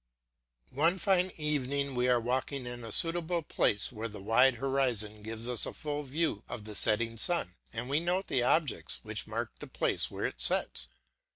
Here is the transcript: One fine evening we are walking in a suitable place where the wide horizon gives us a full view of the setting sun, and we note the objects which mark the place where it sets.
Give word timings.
One 0.73 0.97
fine 0.97 1.31
evening 1.37 1.93
we 1.93 2.09
are 2.09 2.19
walking 2.19 2.65
in 2.65 2.83
a 2.83 2.91
suitable 2.91 3.43
place 3.43 3.91
where 3.91 4.07
the 4.07 4.19
wide 4.19 4.55
horizon 4.55 5.21
gives 5.21 5.47
us 5.47 5.67
a 5.67 5.75
full 5.75 6.01
view 6.01 6.43
of 6.49 6.63
the 6.63 6.73
setting 6.73 7.17
sun, 7.17 7.53
and 7.71 7.87
we 7.87 7.99
note 7.99 8.25
the 8.25 8.41
objects 8.41 8.99
which 9.03 9.27
mark 9.27 9.51
the 9.59 9.67
place 9.67 10.09
where 10.09 10.25
it 10.25 10.41
sets. 10.41 10.89